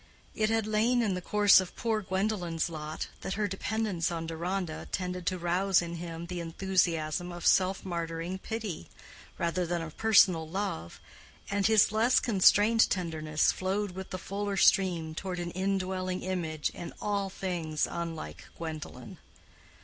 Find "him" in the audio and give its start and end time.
5.97-6.25